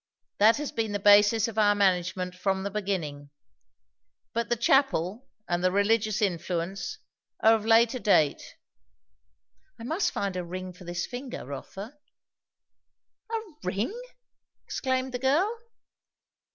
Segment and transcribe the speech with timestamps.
[0.39, 3.29] That has been the basis of our management from the beginning.
[4.33, 6.97] But the chapel, and the religious influence,
[7.41, 8.55] are of later date.
[9.79, 11.99] I must find a ring for this finger, Rotha."
[13.31, 13.93] "A ring!"
[14.65, 15.55] exclaimed the girl.